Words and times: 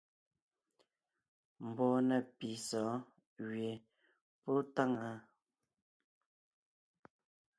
Mbɔɔ 1.67 1.95
na 2.07 2.17
pì 2.37 2.49
sɔ̌ɔn 2.67 2.99
gẅie 3.37 3.71
pɔ́ 4.41 4.57
táŋaa. 4.75 5.17